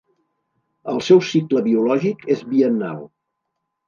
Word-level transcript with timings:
El 0.93 1.01
seu 1.07 1.19
cicle 1.31 1.61
biològic 1.67 2.25
és 2.37 2.41
biennal. 2.55 3.05